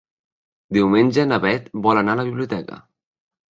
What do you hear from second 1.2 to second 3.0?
na Bet vol anar a la biblioteca.